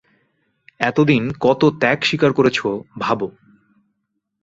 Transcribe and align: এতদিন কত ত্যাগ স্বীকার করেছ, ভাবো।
এতদিন 0.79 1.23
কত 1.39 1.61
ত্যাগ 1.79 1.99
স্বীকার 2.03 2.31
করেছ, 2.33 2.59
ভাবো। 2.97 3.27